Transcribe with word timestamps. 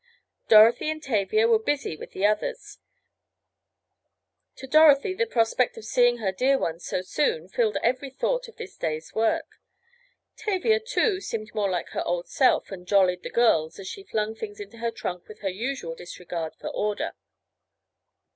Dorothy 0.47 0.89
and 0.89 0.99
Tavia 1.03 1.47
were 1.47 1.59
busy 1.59 1.95
with 1.95 2.13
the 2.13 2.25
others. 2.25 2.79
To 4.55 4.65
Dorothy 4.65 5.13
the 5.13 5.27
prospect 5.27 5.77
of 5.77 5.85
seeing 5.85 6.17
her 6.17 6.31
dear 6.31 6.57
ones 6.57 6.87
so 6.87 7.03
soon, 7.03 7.47
filled 7.47 7.77
every 7.83 8.09
thought 8.09 8.47
of 8.47 8.55
this 8.55 8.75
day's 8.75 9.13
work. 9.13 9.59
Tavia, 10.35 10.79
too, 10.79 11.21
seemed 11.21 11.53
more 11.53 11.69
like 11.69 11.89
her 11.89 12.03
old 12.03 12.27
self 12.27 12.71
and 12.71 12.87
"jollied 12.87 13.21
the 13.21 13.29
girls" 13.29 13.77
as 13.77 13.87
she 13.87 14.01
flung 14.03 14.33
things 14.33 14.59
into 14.59 14.77
her 14.79 14.89
trunk 14.89 15.27
with 15.27 15.41
her 15.41 15.49
usual 15.49 15.93
disregard 15.93 16.55
for 16.55 16.69
order. 16.69 17.13